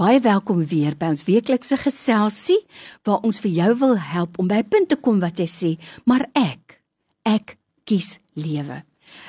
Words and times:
Baie 0.00 0.16
welkom 0.24 0.62
weer 0.64 0.94
by 0.96 1.10
ons 1.12 1.26
weeklikse 1.26 1.76
geselsie 1.76 2.56
waar 3.04 3.20
ons 3.28 3.36
vir 3.44 3.50
jou 3.52 3.72
wil 3.82 3.98
help 4.00 4.38
om 4.40 4.46
by 4.48 4.62
'n 4.62 4.68
punt 4.72 4.88
te 4.88 4.96
kom 4.96 5.20
wat 5.20 5.36
jy 5.36 5.44
sê, 5.44 5.70
maar 6.06 6.24
ek, 6.32 6.80
ek 7.22 7.58
kies 7.84 8.18
lewe. 8.32 8.82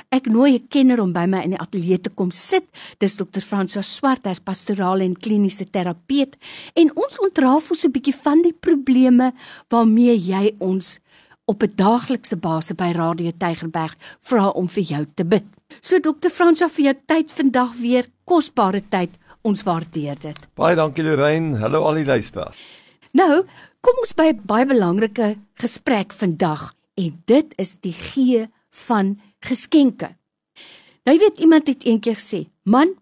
Ek 0.09 0.27
nooi 0.27 0.55
'n 0.55 0.67
kenner 0.69 1.01
om 1.01 1.11
by 1.11 1.25
my 1.25 1.43
in 1.43 1.49
die 1.49 1.59
ateljee 1.59 1.99
te 1.99 2.09
kom 2.09 2.31
sit. 2.31 2.63
Dis 2.99 3.17
Dr. 3.17 3.41
Francois 3.41 3.95
Swart, 3.95 4.25
hy's 4.25 4.39
pastorale 4.39 5.03
en 5.03 5.13
kliniese 5.13 5.65
terapeut 5.69 6.37
en 6.73 6.95
ons 6.95 7.19
ontrafel 7.19 7.75
so 7.75 7.87
'n 7.87 7.91
bietjie 7.91 8.15
van 8.15 8.41
die 8.41 8.53
probleme 8.53 9.33
waarmee 9.69 10.15
jy 10.15 10.55
ons 10.59 10.99
op 11.47 11.63
'n 11.63 11.73
daaglikse 11.75 12.37
basis 12.37 12.77
by 12.77 12.93
Radio 12.93 13.31
Tygerberg 13.31 13.97
vra 14.21 14.47
om 14.49 14.67
vir 14.67 14.83
jou 14.83 15.05
te 15.15 15.25
bid. 15.25 15.43
So 15.81 15.99
Dr. 15.99 16.29
Francois 16.29 16.71
vir 16.71 16.85
jou 16.85 16.95
tyd 17.07 17.31
vandag 17.31 17.75
weer 17.75 18.05
kosbare 18.25 18.81
tyd. 18.89 19.09
Ons 19.41 19.63
waardeer 19.65 20.19
dit. 20.21 20.37
Baie 20.55 20.75
dankie 20.77 21.03
Lorraine. 21.03 21.57
Hallo 21.57 21.81
al 21.89 22.01
die 22.01 22.05
luisteraars. 22.05 22.57
Nou, 23.17 23.43
kom 23.81 23.97
ons 24.03 24.13
by 24.13 24.29
'n 24.31 24.41
baie 24.45 24.65
belangrike 24.65 25.35
gesprek 25.55 26.13
vandag 26.13 26.73
en 26.95 27.21
dit 27.25 27.53
is 27.57 27.75
die 27.81 27.93
gee 27.93 28.47
van 28.69 29.19
geskenke. 29.41 30.15
Nou 31.05 31.17
jy 31.17 31.19
weet 31.19 31.39
iemand 31.39 31.67
het 31.67 31.83
eendag 31.83 32.17
gesê, 32.19 32.49
"Man, 32.63 32.93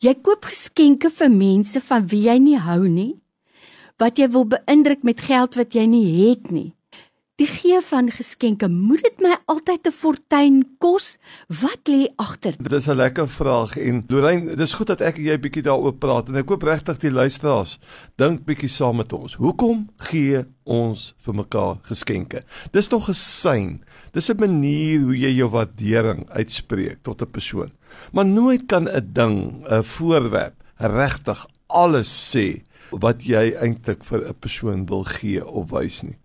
jy 0.00 0.14
koop 0.14 0.44
geskenke 0.44 1.10
vir 1.10 1.30
mense 1.30 1.80
van 1.80 2.06
wie 2.06 2.22
jy 2.22 2.38
nie 2.38 2.58
hou 2.58 2.88
nie, 2.88 3.20
wat 3.98 4.18
jy 4.18 4.28
wil 4.28 4.44
beïndruk 4.44 5.02
met 5.02 5.20
geld 5.20 5.54
wat 5.54 5.72
jy 5.74 5.86
nie 5.86 6.28
het 6.28 6.50
nie." 6.50 6.74
Die 7.38 7.46
gee 7.46 7.78
van 7.86 8.08
geskenke, 8.10 8.66
moet 8.66 9.04
dit 9.06 9.20
my 9.22 9.36
altyd 9.46 9.86
'n 9.86 9.94
fortuin 9.94 10.56
kos? 10.82 11.18
Wat 11.46 11.86
lê 11.86 12.10
agter? 12.16 12.54
Dit 12.58 12.72
is 12.72 12.88
'n 12.88 12.96
lekker 12.96 13.28
vraag 13.28 13.76
en 13.76 14.04
Lorraine, 14.08 14.56
dis 14.56 14.74
goed 14.74 14.86
dat 14.86 15.00
ek 15.00 15.16
en 15.16 15.22
jy 15.22 15.38
bietjie 15.38 15.62
daaroor 15.62 15.94
praat 15.94 16.28
en 16.28 16.36
ek 16.36 16.48
hoop 16.48 16.62
regtig 16.62 16.98
die 16.98 17.10
luisteraars 17.10 17.78
dink 18.16 18.44
bietjie 18.44 18.68
saam 18.68 18.96
met 18.96 19.12
ons. 19.12 19.34
Hoekom 19.34 19.88
gee 19.96 20.44
ons 20.64 21.14
vir 21.18 21.34
mekaar 21.34 21.76
geskenke? 21.82 22.42
Dis 22.72 22.88
tog 22.88 23.08
'n 23.08 23.14
sein. 23.14 23.84
Dis 24.12 24.30
'n 24.30 24.36
manier 24.38 25.00
hoe 25.00 25.16
jy 25.16 25.36
jou 25.36 25.48
waardering 25.48 26.28
uitspreek 26.30 27.02
tot 27.02 27.22
'n 27.22 27.30
persoon. 27.30 27.70
Maar 28.12 28.26
nooit 28.26 28.66
kan 28.66 28.88
'n 28.88 29.12
ding, 29.12 29.64
'n 29.70 29.82
voorwerp 29.82 30.54
regtig 30.76 31.46
alles 31.68 32.34
sê 32.36 32.62
wat 32.90 33.22
jy 33.22 33.54
eintlik 33.54 34.04
vir 34.04 34.28
'n 34.28 34.34
persoon 34.40 34.86
wil 34.86 35.04
gee 35.04 35.46
of 35.46 35.70
wys 35.70 36.02
nie. 36.02 36.18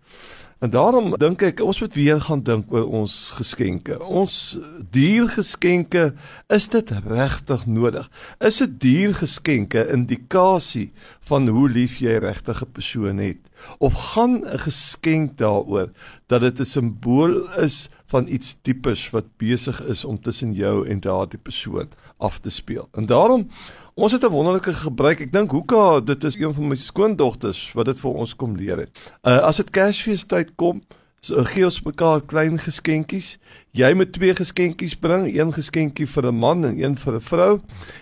En 0.64 0.70
daarom 0.72 1.10
dink 1.20 1.42
ek 1.44 1.58
ons 1.60 1.76
moet 1.82 1.92
weer 1.92 2.20
gaan 2.24 2.40
dink 2.40 2.70
oor 2.72 2.86
ons 3.02 3.14
geskenke. 3.36 3.98
Ons 4.00 4.56
diergeskenke, 4.96 6.14
is 6.48 6.70
dit 6.72 6.92
regtig 7.04 7.66
nodig? 7.68 8.06
Is 8.40 8.62
'n 8.64 8.76
diergeskenke 8.80 9.84
'n 9.84 9.92
indikasie 9.96 10.92
van 11.28 11.48
hoe 11.48 11.68
lief 11.68 12.00
jy 12.00 12.16
regtig 12.16 12.62
'n 12.62 12.72
persoon 12.72 13.18
het? 13.18 13.40
Of 13.78 13.92
gaan 13.92 14.40
'n 14.40 14.58
geskenk 14.58 15.36
daaroor 15.36 15.92
dat 16.26 16.40
dit 16.40 16.60
'n 16.60 16.64
simbool 16.64 17.44
is 17.60 17.90
van 18.06 18.28
iets 18.28 18.56
diepes 18.62 19.10
wat 19.10 19.36
besig 19.36 19.82
is 19.82 20.04
om 20.04 20.20
tussen 20.20 20.52
jou 20.52 20.88
en 20.88 21.00
daardie 21.00 21.38
persoon 21.38 21.88
af 22.16 22.38
te 22.38 22.50
speel? 22.50 22.88
En 22.92 23.06
daarom 23.06 23.50
Ons 23.94 24.12
het 24.12 24.24
'n 24.24 24.28
wonderlike 24.28 24.72
gebruik. 24.72 25.20
Ek 25.20 25.32
dink 25.32 25.50
Hoeka, 25.50 26.00
dit 26.00 26.24
is 26.24 26.36
een 26.36 26.54
van 26.54 26.68
my 26.68 26.74
skoondogters 26.74 27.72
wat 27.72 27.84
dit 27.84 28.00
vir 28.00 28.10
ons 28.10 28.36
kom 28.36 28.56
leer 28.56 28.76
het. 28.76 28.90
Uh 29.22 29.38
as 29.38 29.56
dit 29.56 29.70
Kersfeestyd 29.70 30.54
kom, 30.54 30.82
so 31.20 31.42
gee 31.44 31.64
ons 31.64 31.82
mekaar 31.82 32.20
klein 32.26 32.58
geskenkies. 32.58 33.38
Jy 33.70 33.94
moet 33.94 34.12
twee 34.12 34.34
geskenkies 34.34 34.96
bring, 34.98 35.38
een 35.38 35.52
geskenkie 35.52 36.06
vir 36.06 36.26
'n 36.26 36.34
man 36.34 36.64
en 36.64 36.82
een 36.82 36.96
vir 36.96 37.14
'n 37.14 37.20
vrou 37.20 37.60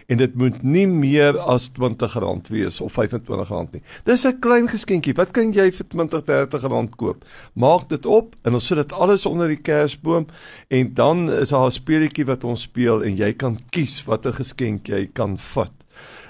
en 0.08 0.16
dit 0.16 0.34
moet 0.34 0.62
nie 0.62 0.86
meer 0.86 1.38
as 1.38 1.70
R20 1.70 2.48
wees 2.48 2.80
of 2.80 2.96
R25 2.96 3.72
nie. 3.72 3.82
Dis 4.04 4.24
'n 4.24 4.38
klein 4.40 4.68
geskenkie. 4.68 5.14
Wat 5.14 5.30
kan 5.30 5.52
jy 5.52 5.72
vir 5.72 5.86
R20-30 5.86 6.96
koop? 6.96 7.24
Maak 7.52 7.88
dit 7.88 8.06
op 8.06 8.34
en 8.42 8.54
ons 8.54 8.66
sit 8.66 8.77
dit 8.77 8.92
alles 8.92 9.27
onder 9.27 9.48
die 9.48 9.62
kersboom 9.62 10.27
en 10.68 10.94
dan 10.94 11.30
is 11.30 11.48
daar 11.48 11.67
'n 11.67 11.70
speletjie 11.70 12.24
wat 12.24 12.44
ons 12.44 12.62
speel 12.62 13.02
en 13.02 13.17
jy 13.17 13.33
kan 13.33 13.58
kies 13.70 14.05
watter 14.05 14.33
geskenk 14.33 14.88
jy 14.88 15.11
kan 15.12 15.38
vat 15.38 15.81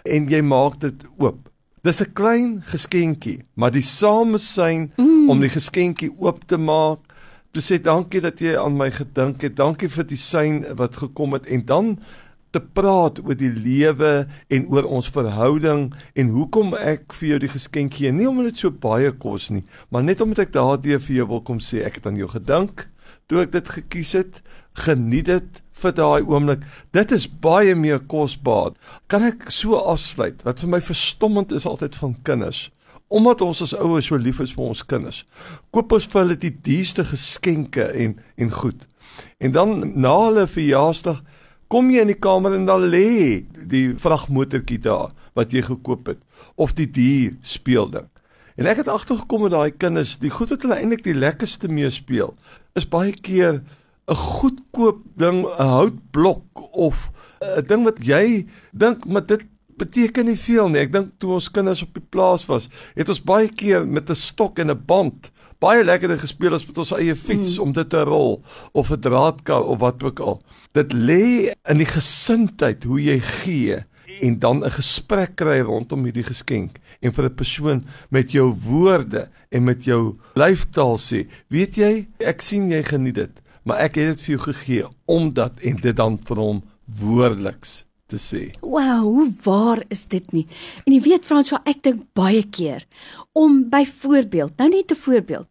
en 0.04 0.28
jy 0.28 0.42
maak 0.42 0.80
dit 0.80 1.04
oop. 1.18 1.48
Dis 1.82 2.00
'n 2.00 2.12
klein 2.14 2.62
geskenkie, 2.62 3.42
maar 3.54 3.70
die 3.70 3.82
samesyn 3.82 4.92
mm. 4.96 5.30
om 5.30 5.40
die 5.40 5.50
geskenkie 5.50 6.12
oop 6.18 6.44
te 6.46 6.56
maak, 6.56 7.00
te 7.52 7.60
sê 7.60 7.78
dankie 7.82 8.20
dat 8.20 8.40
jy 8.40 8.56
aan 8.56 8.76
my 8.76 8.90
gedink 8.90 9.42
het. 9.42 9.56
Dankie 9.56 9.88
vir 9.88 10.04
die 10.04 10.16
sein 10.16 10.64
wat 10.76 10.96
gekom 10.96 11.32
het 11.32 11.46
en 11.46 11.64
dan 11.66 11.98
te 12.52 12.60
praat 12.60 13.18
oor 13.24 13.34
die 13.34 13.50
lewe 13.50 14.28
en 14.48 14.66
oor 14.68 14.84
ons 14.84 15.08
verhouding 15.10 15.92
en 16.14 16.28
hoekom 16.28 16.74
ek 16.74 17.12
vir 17.18 17.28
jou 17.28 17.38
die 17.38 17.52
geskenk 17.52 17.94
gee. 17.94 18.12
Nie 18.12 18.28
omdat 18.28 18.52
dit 18.52 18.62
so 18.62 18.70
baie 18.70 19.10
kos 19.12 19.50
nie, 19.50 19.64
maar 19.90 20.04
net 20.04 20.20
omdat 20.20 20.46
ek 20.46 20.52
daardie 20.52 20.98
vir 20.98 21.16
jou 21.16 21.28
wil 21.28 21.42
kom 21.42 21.60
sê 21.60 21.82
ek 21.82 21.98
het 21.98 22.06
aan 22.06 22.20
jou 22.20 22.28
gedink 22.28 22.86
toe 23.32 23.46
ek 23.46 23.54
dit 23.54 23.72
gekies 23.78 24.12
het. 24.18 24.40
Geniet 24.84 25.28
dit 25.30 25.62
vir 25.82 25.96
daai 25.96 26.20
oomblik. 26.28 26.62
Dit 26.94 27.12
is 27.16 27.26
baie 27.26 27.74
meer 27.78 28.02
kosbaar. 28.12 28.76
Kan 29.12 29.24
ek 29.26 29.48
so 29.52 29.80
afsluit? 29.80 30.44
Wat 30.46 30.60
vir 30.62 30.72
my 30.76 30.80
verstommend 30.84 31.52
is 31.56 31.66
altyd 31.68 31.96
van 31.98 32.16
kinders. 32.28 32.66
Omdat 33.12 33.44
ons 33.44 33.60
as 33.64 33.74
ouers 33.76 34.08
so 34.08 34.16
lief 34.16 34.40
is 34.40 34.54
vir 34.56 34.70
ons 34.72 34.84
kinders, 34.88 35.18
koop 35.68 35.92
ons 35.92 36.06
vir 36.08 36.22
hulle 36.22 36.36
die 36.40 36.54
duurste 36.64 37.04
geskenke 37.04 37.90
en 37.92 38.16
en 38.40 38.52
goed. 38.52 38.86
En 39.36 39.52
dan 39.52 39.74
na 40.00 40.14
hulle 40.22 40.46
verjaarsdag 40.48 41.20
kom 41.72 41.90
jy 41.92 42.06
in 42.06 42.12
die 42.12 42.20
kamer 42.20 42.56
en 42.56 42.64
dan 42.68 42.86
lê 42.88 43.44
die 43.68 43.92
vragmotortjie 44.00 44.80
daar 44.84 45.12
wat 45.36 45.52
jy 45.52 45.60
gekoop 45.66 46.08
het 46.14 46.24
of 46.56 46.72
die 46.76 46.88
dier 46.88 47.36
speelding. 47.44 48.08
En 48.56 48.66
ek 48.66 48.82
het 48.82 48.88
agtergekom 48.88 49.46
met 49.46 49.54
daai 49.54 49.70
kinders, 49.70 50.18
die 50.20 50.32
goed 50.32 50.52
wat 50.52 50.62
hulle 50.62 50.76
eintlik 50.80 51.04
die 51.06 51.16
lekkerste 51.16 51.68
mee 51.68 51.90
speel, 51.90 52.34
is 52.76 52.88
baie 52.88 53.12
keer 53.12 53.62
'n 54.08 54.14
goedkoop 54.14 55.00
ding, 55.16 55.46
'n 55.46 55.72
houtblok 55.76 56.76
of 56.76 57.10
'n 57.40 57.64
ding 57.66 57.84
wat 57.84 58.04
jy 58.04 58.46
dink 58.72 59.06
maar 59.06 59.26
dit 59.26 59.46
beteken 59.76 60.26
nie 60.26 60.38
veel 60.38 60.68
nie. 60.68 60.80
Ek 60.80 60.92
dink 60.92 61.12
toe 61.18 61.32
ons 61.32 61.50
kinders 61.50 61.82
op 61.82 61.94
die 61.94 62.08
plaas 62.10 62.46
was, 62.46 62.68
het 62.94 63.08
ons 63.08 63.22
baie 63.22 63.48
keer 63.48 63.86
met 63.86 64.10
'n 64.10 64.14
stok 64.14 64.58
en 64.58 64.70
'n 64.70 64.84
band 64.86 65.30
baie 65.62 65.84
lekkerder 65.84 66.18
gespeel 66.18 66.56
as 66.56 66.66
met 66.66 66.78
ons 66.78 66.92
eie 66.96 67.14
fiets 67.16 67.56
mm. 67.56 67.62
om 67.62 67.72
dit 67.72 67.88
te 67.88 68.02
rol 68.02 68.42
of 68.72 68.90
'n 68.90 69.00
draadkar 69.00 69.62
of 69.62 69.78
wat 69.78 70.02
ook 70.02 70.20
al. 70.20 70.42
Dit 70.72 70.92
lê 70.92 71.52
in 71.70 71.78
die 71.78 71.86
gesindheid 71.86 72.84
hoe 72.84 73.00
jy 73.00 73.18
gee 73.20 73.84
en 74.20 74.38
dan 74.38 74.64
'n 74.64 74.70
gesprek 74.70 75.36
kry 75.36 75.60
rondom 75.60 76.04
hierdie 76.04 76.26
geskenk 76.26 76.78
en 77.00 77.12
vir 77.12 77.24
'n 77.24 77.34
persoon 77.34 77.84
met 78.10 78.32
jou 78.32 78.54
woorde 78.66 79.28
en 79.50 79.64
met 79.64 79.84
jou 79.84 80.18
lyfstaal 80.34 80.98
sê, 80.98 81.26
weet 81.48 81.76
jy, 81.76 82.08
ek 82.18 82.42
sien 82.42 82.70
jy 82.70 82.82
geniet 82.82 83.14
dit 83.14 83.42
maar 83.64 83.82
ek 83.84 83.98
het 84.00 84.12
dit 84.12 84.24
vir 84.24 84.34
jou 84.34 84.42
gegee 84.48 84.90
omdat 85.10 85.58
en 85.62 85.80
dit 85.82 85.96
dan 85.96 86.18
vir 86.28 86.42
hom 86.42 86.62
woordeliks 87.00 87.82
te 88.10 88.18
sê. 88.20 88.42
Wow, 88.60 89.06
hoe 89.06 89.28
waar 89.44 89.82
is 89.92 90.04
dit 90.10 90.32
nie? 90.36 90.46
En 90.84 90.92
jy 90.92 91.00
weet 91.04 91.26
Franswa, 91.26 91.62
ek 91.68 91.82
dink 91.86 92.04
baie 92.18 92.42
keer 92.42 92.84
om 93.38 93.62
byvoorbeeld, 93.72 94.58
nou 94.58 94.68
net 94.68 94.92
'n 94.92 95.02
voorbeeld, 95.04 95.48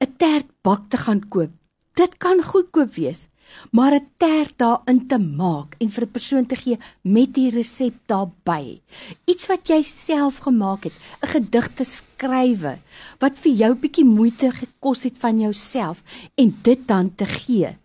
'n 0.00 0.14
tertbak 0.16 0.88
te 0.88 0.96
gaan 0.96 1.28
koop. 1.28 1.52
Dit 1.94 2.16
kan 2.18 2.42
goedkoop 2.42 2.94
wees, 2.94 3.28
maar 3.70 3.94
'n 3.94 4.08
tert 4.16 4.58
daarin 4.58 5.06
te 5.06 5.18
maak 5.18 5.74
en 5.78 5.90
vir 5.90 6.02
'n 6.04 6.10
persoon 6.10 6.46
te 6.46 6.56
gee 6.56 6.78
met 7.02 7.34
die 7.34 7.50
resep 7.50 7.94
daarbey. 8.06 8.80
Iets 9.24 9.46
wat 9.46 9.68
jy 9.68 9.82
self 9.82 10.38
gemaak 10.38 10.84
het, 10.84 10.92
'n 11.22 11.26
gedig 11.26 11.68
te 11.74 11.84
skrywe 11.84 12.78
wat 13.18 13.38
vir 13.38 13.52
jou 13.52 13.74
bietjie 13.74 14.04
moeite 14.04 14.50
gekos 14.50 15.02
het 15.02 15.18
van 15.18 15.40
jouself 15.40 16.02
en 16.34 16.58
dit 16.62 16.88
dan 16.88 17.14
te 17.14 17.26
gee. 17.26 17.76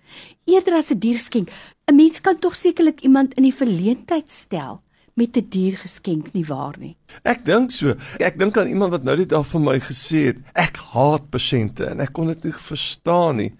Eerder 0.45 0.73
as 0.73 0.91
'n 0.91 0.99
dierskenk, 0.99 1.49
'n 1.85 1.95
mens 1.95 2.21
kan 2.21 2.39
tog 2.39 2.55
sekerlik 2.55 3.01
iemand 3.01 3.33
in 3.33 3.43
die 3.43 3.53
verleentheid 3.53 4.31
stel 4.31 4.81
met 5.13 5.37
'n 5.37 5.47
diergeskenk 5.49 6.33
nie 6.33 6.45
waar 6.45 6.75
nie. 6.79 6.95
Ek 7.23 7.45
dink 7.45 7.71
so. 7.71 7.95
Ek 8.19 8.37
dink 8.37 8.57
aan 8.57 8.67
iemand 8.67 8.91
wat 8.91 9.03
nou 9.03 9.17
net 9.17 9.33
af 9.33 9.47
vir 9.47 9.59
my 9.59 9.79
gesê 9.79 10.25
het, 10.25 10.37
ek 10.53 10.77
haat 10.77 11.29
pasiënte 11.29 11.85
en 11.85 11.99
ek 11.99 12.13
kon 12.13 12.27
dit 12.27 12.43
nie 12.43 12.53
verstaan 12.53 13.35
nie 13.35 13.53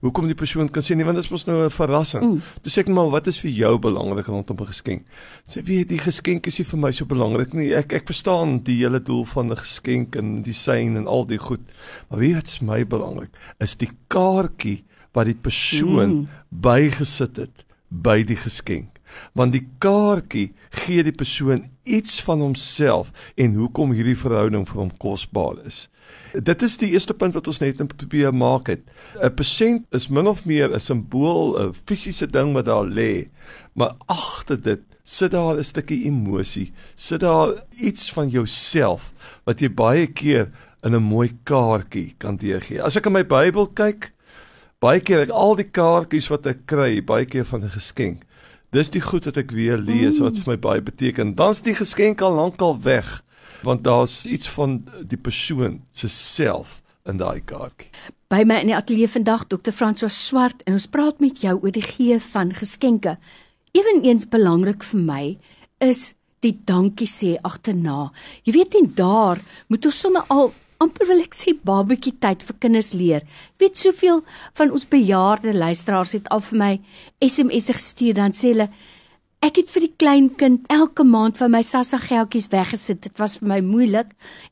hoekom 0.00 0.26
die 0.26 0.34
persoon 0.38 0.68
kan 0.68 0.82
sê 0.82 0.96
nee 0.96 1.04
want 1.04 1.16
dit 1.20 1.24
is 1.24 1.30
mos 1.30 1.46
nou 1.46 1.64
'n 1.64 1.70
verrassing. 1.70 2.24
Mm. 2.24 2.42
Toe 2.62 2.72
sê 2.72 2.80
ek 2.80 2.88
maar 2.88 3.10
wat 3.10 3.26
is 3.26 3.40
vir 3.40 3.50
jou 3.50 3.78
belangrik 3.78 4.26
rondom 4.26 4.56
'n 4.60 4.66
geskenk? 4.72 5.02
Sê 5.48 5.62
weet 5.62 5.88
die 5.88 5.98
geskenk 5.98 6.46
is 6.46 6.58
nie 6.58 6.64
vir 6.64 6.78
my 6.78 6.92
so 6.92 7.04
belangrik 7.04 7.54
nie. 7.54 7.74
Ek 7.74 7.92
ek 7.92 8.06
verstaan 8.06 8.62
die 8.64 8.80
hele 8.82 9.00
doel 9.00 9.24
van 9.24 9.50
'n 9.50 9.56
geskenk 9.56 10.16
en 10.16 10.42
die 10.42 10.52
sein 10.56 10.96
en 10.96 11.06
al 11.06 11.26
die 11.26 11.38
goed. 11.38 11.60
Maar 12.08 12.18
weet 12.18 12.34
wat 12.34 12.46
is 12.46 12.60
my 12.60 12.84
belangrik? 12.84 13.30
Is 13.60 13.76
die 13.76 13.90
kaartjie 14.08 14.84
wat 15.12 15.26
die 15.26 15.34
persoon 15.34 16.10
mm. 16.10 16.28
bygesit 16.50 17.36
het 17.36 17.64
by 17.88 18.22
die 18.22 18.38
geskenk. 18.38 18.99
Want 19.32 19.52
die 19.52 19.66
kaartjie 19.78 20.52
gee 20.70 21.02
die 21.02 21.16
persoon 21.16 21.64
iets 21.84 22.22
van 22.22 22.40
homself 22.40 23.12
en 23.36 23.54
hoekom 23.54 23.92
hierdie 23.92 24.18
verhouding 24.18 24.66
vir 24.68 24.80
hom 24.80 24.92
kosbaar 25.02 25.58
is. 25.66 25.88
Dit 26.34 26.62
is 26.62 26.76
die 26.78 26.90
eerste 26.94 27.14
punt 27.14 27.34
wat 27.34 27.48
ons 27.50 27.60
net 27.62 27.80
probeer 27.96 28.34
maak 28.34 28.68
het. 28.68 28.82
'n 29.22 29.34
Persent 29.34 29.86
is 29.90 30.08
min 30.08 30.26
of 30.26 30.44
meer 30.44 30.70
'n 30.74 30.80
simbool, 30.80 31.58
'n 31.58 31.74
fisiese 31.86 32.26
ding 32.26 32.54
wat 32.54 32.66
daar 32.66 32.86
lê, 32.86 33.28
maar 33.74 33.96
agter 34.06 34.60
dit 34.60 34.80
sit 35.04 35.30
daar 35.30 35.58
'n 35.58 35.64
stukkie 35.64 36.04
emosie, 36.04 36.72
sit 36.94 37.20
daar 37.20 37.64
iets 37.76 38.12
van 38.12 38.28
jouself 38.28 39.12
wat 39.44 39.60
jy 39.60 39.68
baie 39.68 40.06
keer 40.06 40.50
in 40.82 40.94
'n 40.94 41.02
mooi 41.02 41.38
kaartjie 41.44 42.14
kan 42.18 42.36
deurgee. 42.36 42.82
As 42.82 42.96
ek 42.96 43.06
in 43.06 43.12
my 43.12 43.24
Bybel 43.24 43.66
kyk, 43.66 44.12
baie 44.78 45.00
keer 45.00 45.20
ek 45.20 45.30
al 45.30 45.56
die 45.56 45.70
kaartjies 45.70 46.28
wat 46.28 46.46
ek 46.46 46.66
kry, 46.66 47.00
baie 47.04 47.24
keer 47.24 47.44
van 47.44 47.64
'n 47.64 47.70
geskenk. 47.70 48.22
Dis 48.70 48.92
die 48.94 49.02
goed 49.02 49.26
wat 49.26 49.38
ek 49.40 49.50
weer 49.50 49.80
lees 49.82 50.20
wat 50.22 50.36
vir 50.38 50.52
my 50.52 50.56
baie 50.62 50.82
beteken. 50.84 51.34
Dan's 51.34 51.58
die 51.66 51.74
geskenk 51.74 52.22
al 52.22 52.36
lankal 52.38 52.78
weg 52.84 53.20
want 53.66 53.82
daar's 53.84 54.22
iets 54.24 54.48
van 54.48 54.78
die 55.04 55.18
persoon 55.20 55.82
se 55.92 56.08
self 56.08 56.78
in 57.04 57.18
daai 57.20 57.42
kaartjie. 57.44 57.90
By 58.30 58.44
my 58.46 58.60
in 58.62 58.70
die 58.70 58.76
ateljee 58.76 59.10
vandag 59.10 59.48
Dr. 59.50 59.74
François 59.74 60.14
Swart 60.14 60.62
en 60.64 60.78
ons 60.78 60.86
praat 60.88 61.18
met 61.20 61.42
jou 61.42 61.56
oor 61.58 61.74
die 61.74 61.84
gee 61.84 62.16
van 62.30 62.54
geskenke. 62.56 63.18
Eweneens 63.76 64.28
belangrik 64.30 64.86
vir 64.86 65.02
my 65.02 65.24
is 65.82 66.14
die 66.40 66.54
dankie 66.64 67.10
sê 67.10 67.34
agterna. 67.42 68.12
Jy 68.46 68.54
weet 68.54 68.78
en 68.78 68.92
daar 68.96 69.42
moet 69.68 69.90
ons 69.90 70.00
sommer 70.06 70.24
al 70.32 70.54
amper 70.80 71.06
wil 71.06 71.20
ek 71.20 71.34
sê 71.36 71.52
babatjie 71.54 72.14
tyd 72.20 72.42
vir 72.42 72.56
kinders 72.62 72.92
leer. 72.96 73.26
Weet 73.60 73.76
soveel 73.78 74.24
van 74.58 74.72
ons 74.72 74.88
bejaarde 74.88 75.52
luisteraars 75.54 76.16
het 76.16 76.30
al 76.32 76.40
vir 76.40 76.58
my 76.58 76.72
SMS'e 77.20 77.76
gestuur 77.76 78.14
dan 78.14 78.32
sê 78.32 78.54
hulle 78.54 78.70
Ek 79.40 79.56
het 79.56 79.70
vir 79.72 79.86
die 79.86 79.94
klein 79.96 80.26
kind 80.36 80.66
elke 80.68 81.00
maand 81.00 81.38
van 81.40 81.54
my 81.54 81.62
sassa 81.64 81.96
geldjies 81.96 82.50
weggesit. 82.52 82.98
Dit 83.06 83.14
was 83.16 83.38
vir 83.40 83.48
my 83.48 83.60
moeilik 83.64 84.10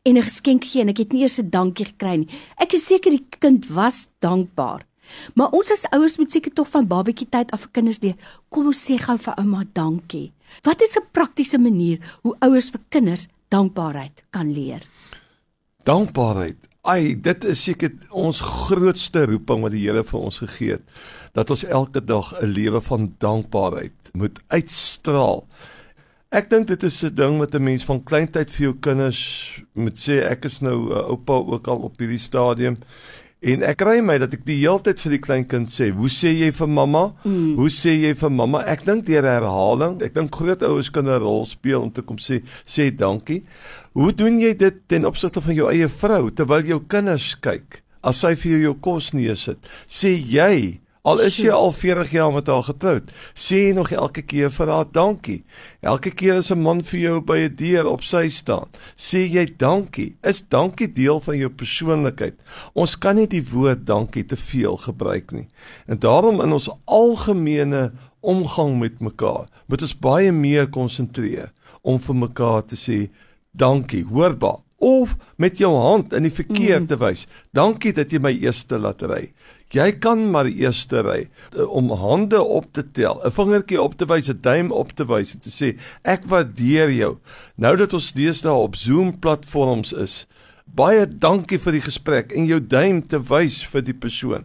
en 0.08 0.16
'n 0.16 0.25
geskenk 0.25 0.64
gee 0.64 0.80
en 0.80 0.88
ek 0.88 0.98
het 1.04 1.12
nie 1.12 1.22
eers 1.22 1.38
'n 1.38 1.50
dankie 1.50 1.84
gekry 1.84 2.16
nie. 2.16 2.28
Ek 2.56 2.72
is 2.72 2.86
seker 2.86 3.10
die 3.10 3.26
kind 3.38 3.69
was 3.69 4.08
dankbaar. 4.20 4.86
Maar 5.34 5.52
ons 5.52 5.70
as 5.70 5.84
ouers 5.92 6.16
moet 6.19 6.32
seker 6.32 6.52
tog 6.52 6.69
van 6.69 6.88
babatjie 6.88 7.28
tyd 7.28 7.50
af 7.50 7.60
vir 7.60 7.70
kinders 7.72 8.00
leer. 8.00 8.16
Kom 8.48 8.66
ons 8.66 8.90
sê 8.90 8.96
gou 8.98 9.16
vir 9.19 9.34
ouma 9.38 9.64
dankie. 9.75 10.32
Wat 10.64 10.80
is 10.80 10.96
'n 10.96 11.06
praktiese 11.12 11.58
manier 11.58 11.98
hoe 12.22 12.36
ouers 12.40 12.70
vir 12.70 12.80
kinders 12.88 13.28
dankbaarheid 13.50 14.22
kan 14.30 14.52
leer? 14.52 14.82
Dankbaarheid. 15.88 16.56
Ai, 16.85 17.14
dit 17.17 17.44
is 17.49 17.62
seker 17.64 17.94
ons 18.12 18.43
grootste 18.44 19.23
roeping 19.31 19.62
wat 19.64 19.73
die 19.73 19.87
Here 19.87 20.02
vir 20.05 20.20
ons 20.20 20.40
gegee 20.43 20.75
het, 20.76 20.82
dat 21.32 21.49
ons 21.55 21.62
elke 21.64 22.02
dag 22.05 22.29
'n 22.43 22.50
lewe 22.52 22.81
van 22.85 23.14
dankbaarheid 23.25 24.11
moet 24.12 24.37
uitstraal. 24.52 25.46
Ek 26.29 26.50
dink 26.50 26.67
dit 26.69 26.82
is 26.82 27.05
'n 27.05 27.14
ding 27.14 27.38
wat 27.38 27.55
'n 27.55 27.64
mens 27.64 27.85
van 27.85 28.05
kleintyd 28.05 28.50
vir 28.50 28.64
jou 28.64 28.75
kinders 28.81 29.62
moet 29.73 29.96
sê 29.96 30.20
ek 30.29 30.44
is 30.44 30.61
nou 30.61 30.76
'n 30.76 30.93
uh, 30.93 31.08
oupa 31.08 31.32
ook 31.32 31.67
al 31.69 31.79
op 31.79 31.99
hierdie 31.99 32.20
stadium 32.20 32.76
en 33.43 33.62
ek 33.62 33.79
kry 33.79 34.00
my 34.02 34.19
dat 34.19 34.35
ek 34.35 34.44
die 34.46 34.58
hele 34.61 34.82
tyd 34.82 35.00
vir 35.02 35.14
die 35.14 35.20
kleinkind 35.23 35.70
sê, 35.70 35.90
"Hoe 35.94 36.08
sê 36.08 36.32
jy 36.35 36.50
vir 36.50 36.69
mamma? 36.69 37.14
Mm. 37.25 37.56
Hoe 37.56 37.70
sê 37.70 37.94
jy 37.94 38.14
vir 38.14 38.31
mamma?" 38.31 38.64
Ek 38.67 38.85
dink 38.85 39.06
deur 39.06 39.23
herhaling, 39.23 40.02
ek 40.02 40.14
dink 40.14 40.35
groot 40.35 40.62
ouers 40.62 40.90
kan 40.90 41.06
'n 41.06 41.20
rol 41.20 41.46
speel 41.46 41.82
om 41.82 41.90
te 41.90 42.02
kom 42.02 42.17
sê, 42.17 42.43
"Sê 42.67 42.90
dankie." 42.90 43.44
Hoe 43.94 44.12
doen 44.12 44.38
jy 44.38 44.55
dit 44.56 44.75
ten 44.88 45.05
opsigte 45.05 45.40
van 45.40 45.55
jou 45.55 45.70
eie 45.70 45.88
vrou 45.88 46.31
terwyl 46.31 46.62
jou 46.62 46.81
kinders 46.81 47.35
kyk? 47.40 47.82
As 48.02 48.19
sy 48.19 48.35
vir 48.35 48.52
jou 48.52 48.61
jou 48.61 48.75
kos 48.75 49.12
neersit, 49.12 49.58
sê 49.88 50.14
jy 50.14 50.81
Al 51.02 51.20
is 51.22 51.36
jy 51.38 51.52
al 51.54 51.72
40 51.72 52.10
jaar 52.10 52.32
met 52.34 52.48
haar 52.50 52.64
getroud, 52.66 53.12
sê 53.34 53.68
jy 53.68 53.74
nog 53.76 53.92
elke 53.94 54.22
keer 54.26 54.50
vir 54.50 54.72
haar 54.72 54.88
dankie. 54.92 55.44
Elke 55.80 56.10
keer 56.10 56.40
as 56.40 56.50
'n 56.50 56.62
man 56.62 56.82
vir 56.82 57.00
jou 57.00 57.20
by 57.20 57.38
'n 57.46 57.56
deur 57.56 57.86
op 57.86 58.02
sy 58.02 58.28
staan, 58.28 58.68
sê 58.96 59.28
jy 59.28 59.46
dankie. 59.56 60.16
Is 60.22 60.42
dankie 60.42 60.92
deel 60.92 61.20
van 61.20 61.38
jou 61.38 61.48
persoonlikheid? 61.50 62.34
Ons 62.74 62.96
kan 62.98 63.16
nie 63.16 63.26
die 63.26 63.44
woord 63.44 63.86
dankie 63.86 64.24
te 64.24 64.36
veel 64.36 64.76
gebruik 64.76 65.32
nie. 65.32 65.46
En 65.86 65.98
daarom 65.98 66.40
in 66.40 66.52
ons 66.52 66.70
algemene 66.84 67.92
omgang 68.20 68.78
met 68.78 69.00
mekaar, 69.00 69.46
moet 69.66 69.82
ons 69.82 69.98
baie 69.98 70.32
meer 70.32 70.66
konsentreer 70.66 71.52
om 71.82 71.98
vir 71.98 72.14
mekaar 72.14 72.62
te 72.66 72.76
sê 72.76 73.08
dankie, 73.52 74.04
hoorbaar 74.04 74.58
of 74.78 75.16
met 75.36 75.58
jou 75.58 75.72
hand 75.74 76.12
in 76.14 76.22
die 76.22 76.34
verkeer 76.34 76.80
mm. 76.80 76.86
te 76.86 76.98
wys. 77.00 77.26
Dankie 77.52 77.92
dat 77.92 78.12
jy 78.14 78.20
my 78.22 78.30
eerste 78.30 78.78
laat 78.78 79.02
ry. 79.02 79.24
Jy 79.68 79.98
kan 80.00 80.30
maar 80.32 80.48
eerste 80.48 81.02
ry 81.04 81.18
eh, 81.26 81.64
om 81.68 81.90
hande 81.92 82.40
op 82.40 82.70
te 82.72 82.84
tel, 82.96 83.20
'n 83.20 83.30
vingertjie 83.30 83.80
op 83.82 83.96
te 83.96 84.06
wys, 84.06 84.28
'n 84.28 84.40
duim 84.40 84.72
op 84.72 84.92
te 84.92 85.04
wys 85.04 85.34
en 85.34 85.40
te 85.40 85.50
sê 85.50 85.76
ek 86.04 86.24
waardeer 86.24 86.90
jou. 86.90 87.18
Nou 87.56 87.76
dat 87.76 87.92
ons 87.92 88.12
deesdae 88.12 88.52
op 88.52 88.76
Zoom 88.76 89.18
platforms 89.18 89.92
is, 89.92 90.26
baie 90.64 91.06
dankie 91.06 91.58
vir 91.58 91.72
die 91.72 91.84
gesprek 91.84 92.32
en 92.32 92.46
jou 92.46 92.60
duim 92.60 93.02
te 93.06 93.20
wys 93.20 93.66
vir 93.66 93.82
die 93.82 93.94
persoon. 93.94 94.44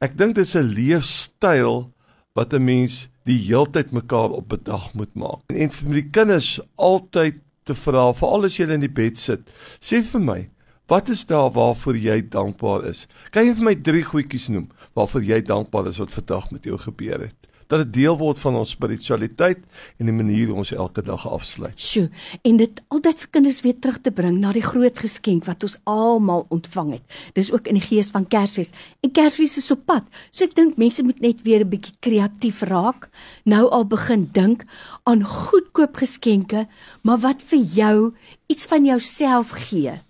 Ek 0.00 0.16
dink 0.16 0.34
dit 0.34 0.46
is 0.46 0.56
'n 0.56 0.72
leefstyl 0.72 1.92
wat 2.34 2.54
'n 2.54 2.64
mens 2.64 3.08
die 3.24 3.38
heeltyd 3.38 3.92
mekaar 3.92 4.30
op 4.30 4.48
bedag 4.48 4.94
moet 4.94 5.14
maak. 5.14 5.42
En 5.48 5.70
vir 5.70 5.94
die 5.94 6.10
kinders 6.10 6.60
altyd 6.76 7.34
te 7.64 7.74
vra, 7.74 8.12
veral 8.12 8.44
as 8.44 8.56
jy 8.56 8.66
in 8.70 8.80
die 8.80 8.88
bed 8.88 9.16
sit, 9.16 9.40
sê 9.80 10.02
vir 10.02 10.20
my, 10.20 10.48
Wat 10.92 11.08
is 11.08 11.22
daar 11.26 11.50
waarvoor 11.50 11.96
jy 11.96 12.18
dankbaar 12.28 12.82
is? 12.84 13.06
Kan 13.32 13.46
jy 13.46 13.54
vir 13.56 13.64
my 13.64 13.72
drie 13.80 14.02
goedjies 14.04 14.50
noem 14.52 14.66
waarvoor 14.98 15.22
jy 15.24 15.38
dankbaar 15.48 15.86
is 15.88 16.00
wat 16.02 16.12
vandag 16.12 16.50
met 16.52 16.68
jou 16.68 16.76
gebeur 16.82 17.22
het? 17.22 17.48
Dat 17.72 17.86
dit 17.86 17.94
deel 17.94 18.18
word 18.20 18.36
van 18.42 18.58
ons 18.60 18.74
spiritualiteit 18.76 19.62
en 19.96 20.10
die 20.10 20.16
manier 20.18 20.50
hoe 20.50 20.58
ons 20.60 20.74
elke 20.76 21.00
dag 21.06 21.24
afsluit. 21.24 21.80
Sjoe, 21.80 22.10
en 22.44 22.60
dit 22.60 22.84
altyd 22.92 23.24
vir 23.24 23.32
kinders 23.38 23.62
weer 23.64 23.80
terug 23.80 24.02
te 24.04 24.12
bring 24.12 24.36
na 24.42 24.52
die 24.52 24.66
groot 24.66 25.00
geskenk 25.06 25.48
wat 25.48 25.64
ons 25.64 25.78
almal 25.88 26.44
ontvang 26.52 26.92
het. 26.98 27.18
Dis 27.40 27.48
ook 27.56 27.72
in 27.72 27.80
die 27.80 27.86
gees 27.88 28.12
van 28.12 28.28
Kersfees. 28.28 28.76
En 29.00 29.16
Kersfees 29.16 29.56
is 29.64 29.72
op 29.72 29.88
pad. 29.88 30.04
So 30.28 30.44
ek 30.44 30.60
dink 30.60 30.76
mense 30.76 31.00
moet 31.08 31.24
net 31.24 31.40
weer 31.48 31.64
'n 31.64 31.72
bietjie 31.72 31.96
kreatief 32.04 32.60
raak. 32.68 33.08
Nou 33.48 33.64
al 33.70 33.88
begin 33.88 34.28
dink 34.32 34.68
aan 35.08 35.24
goedkoop 35.24 35.96
geskenke, 35.96 36.68
maar 37.00 37.24
wat 37.24 37.40
vir 37.40 37.64
jou 37.64 38.12
iets 38.52 38.66
van 38.66 38.84
jouself 38.84 39.56
gee 39.56 40.02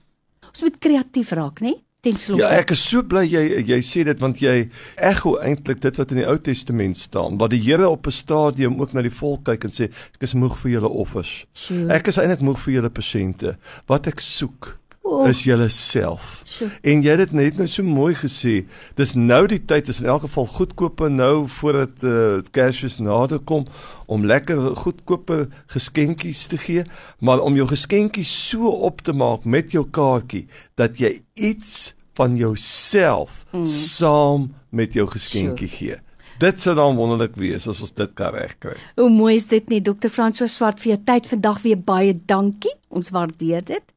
ons 0.53 0.63
moet 0.67 0.79
kreatief 0.79 1.33
raak, 1.37 1.61
né? 1.65 1.75
Ja, 2.03 2.49
ek 2.59 2.73
is 2.75 2.81
so 2.83 3.05
bly 3.07 3.21
jy 3.31 3.61
jy 3.63 3.77
sê 3.87 4.01
dit 4.03 4.19
want 4.19 4.41
jy 4.43 4.65
ekho 5.07 5.37
eintlik 5.39 5.79
dit 5.85 6.01
wat 6.01 6.11
in 6.11 6.19
die 6.19 6.25
Ou 6.27 6.35
Testament 6.43 6.99
staan, 6.99 7.37
waar 7.39 7.53
die 7.53 7.61
Here 7.63 7.87
op 7.87 8.09
'n 8.11 8.11
stadium 8.11 8.81
ook 8.81 8.93
na 8.93 9.03
die 9.07 9.15
volk 9.15 9.45
kyk 9.47 9.65
en 9.65 9.71
sê 9.71 9.85
ek 9.87 10.27
is 10.27 10.35
moeg 10.35 10.59
vir 10.59 10.73
julle 10.73 10.91
offers. 10.91 11.47
Sure. 11.55 11.95
Ek 11.95 12.09
is 12.09 12.19
eintlik 12.19 12.43
moeg 12.43 12.59
vir 12.59 12.75
julle 12.75 12.91
pasiënte. 12.91 13.57
Wat 13.87 14.09
ek 14.09 14.19
soek 14.19 14.82
oh. 15.03 15.29
is 15.29 15.43
julle 15.45 15.69
self. 15.69 16.41
Sure. 16.49 16.71
En 16.83 17.03
jy 17.05 17.15
het 17.15 17.23
dit 17.25 17.35
net 17.39 17.59
nou 17.61 17.69
so 17.71 17.87
mooi 17.87 18.13
gesê. 18.19 18.63
Dis 18.99 19.15
nou 19.19 19.43
die 19.51 19.61
tyd 19.69 19.91
is 19.93 20.03
in 20.03 20.11
elk 20.13 20.27
geval 20.27 20.49
goedkope 20.51 21.09
nou 21.13 21.49
voordat 21.59 22.07
uh, 22.07 22.43
Kersfees 22.55 22.99
nader 23.03 23.43
kom 23.49 23.67
om 24.07 24.27
lekker 24.29 24.73
goedkope 24.83 25.47
geskenkies 25.73 26.47
te 26.53 26.61
gee, 26.61 26.87
maar 27.21 27.43
om 27.45 27.57
jou 27.59 27.67
geskenkies 27.71 28.31
so 28.51 28.71
op 28.89 29.03
te 29.07 29.15
maak 29.17 29.45
met 29.45 29.75
jou 29.75 29.85
kaartjie 29.89 30.47
dat 30.81 31.01
jy 31.01 31.19
iets 31.35 31.93
van 32.19 32.37
jouself 32.37 33.45
mm. 33.53 33.67
saam 33.67 34.51
met 34.71 34.97
jou 34.97 35.07
geskenkie 35.09 35.69
sure. 35.69 35.79
gee. 35.79 36.01
Dit 36.43 36.61
sou 36.61 36.75
dan 36.75 36.97
wonderlik 36.99 37.37
wees 37.39 37.69
as 37.71 37.81
ons 37.85 37.93
dit 37.95 38.15
kan 38.19 38.35
regkry. 38.35 38.75
Hoe 38.99 39.11
mooi 39.13 39.37
is 39.39 39.47
dit 39.47 39.69
nie 39.71 39.83
Dr. 39.85 40.11
François 40.11 40.51
Swart 40.51 40.81
vir 40.83 40.97
jou 40.97 41.01
tyd 41.07 41.29
vandag 41.31 41.61
weer 41.63 41.79
baie 41.79 42.15
dankie. 42.27 42.73
Ons 42.91 43.13
waardeer 43.15 43.63
dit. 43.69 43.95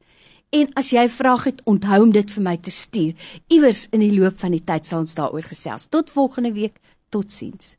En 0.56 0.70
as 0.80 0.88
jy 0.94 1.02
vrae 1.12 1.40
het, 1.44 1.58
onthou 1.68 1.98
om 2.06 2.12
dit 2.14 2.30
vir 2.32 2.44
my 2.44 2.54
te 2.56 2.72
stuur. 2.72 3.32
Iewers 3.52 3.86
in 3.92 4.00
die 4.00 4.14
loop 4.14 4.38
van 4.40 4.54
die 4.56 4.62
tyd 4.64 4.88
sal 4.88 5.02
ons 5.04 5.16
daaroor 5.18 5.44
gesels. 5.50 5.88
Tot 5.92 6.12
volgende 6.14 6.54
week. 6.56 6.78
Totsiens. 7.12 7.74